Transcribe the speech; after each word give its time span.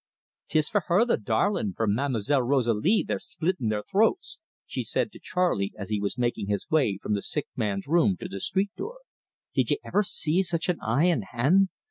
"'Tis 0.47 0.67
for 0.67 0.81
her, 0.87 1.05
the 1.05 1.15
darlin' 1.15 1.75
for 1.77 1.85
Ma'm'selle 1.85 2.41
Rosalie 2.41 3.05
they're 3.07 3.19
splittin' 3.19 3.69
their 3.69 3.83
throats!" 3.83 4.39
she 4.65 4.81
said 4.81 5.11
to 5.11 5.19
Charley 5.21 5.73
as 5.77 5.89
he 5.89 5.99
was 6.01 6.17
making 6.17 6.47
his 6.47 6.67
way 6.71 6.97
from 6.99 7.13
the 7.13 7.21
sick 7.21 7.45
man's 7.55 7.85
room 7.85 8.17
to 8.17 8.27
the 8.27 8.39
street 8.39 8.71
door. 8.75 9.01
"Did 9.53 9.69
ye 9.69 9.77
iver 9.85 10.01
see 10.01 10.41
such 10.41 10.69
an 10.69 10.79
eye 10.81 11.05
an' 11.05 11.21
hand? 11.21 11.69